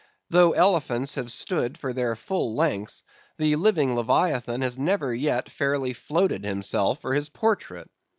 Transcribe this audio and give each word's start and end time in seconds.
Though 0.31 0.53
elephants 0.53 1.13
have 1.13 1.31
stood 1.31 1.77
for 1.77 1.93
their 1.93 2.15
full 2.15 2.55
lengths, 2.55 3.03
the 3.37 3.55
living 3.55 3.93
Leviathan 3.93 4.61
has 4.63 4.75
never 4.75 5.13
yet 5.13 5.51
fairly 5.51 5.93
floated 5.93 6.43
himself 6.43 6.99
for 7.01 7.13
his 7.13 7.29
portrait. 7.29 7.87